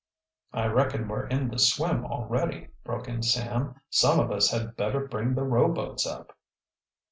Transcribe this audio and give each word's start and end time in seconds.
"I 0.51 0.65
reckon 0.65 1.07
we're 1.07 1.27
in 1.27 1.47
the 1.49 1.59
swim 1.59 2.05
already," 2.07 2.69
broke 2.83 3.07
in 3.07 3.21
Sam. 3.21 3.75
"Some 3.91 4.19
of 4.19 4.31
us 4.31 4.49
had 4.49 4.75
better 4.75 5.07
bring 5.07 5.35
the 5.35 5.43
rowboats 5.43 6.07
up." 6.07 6.35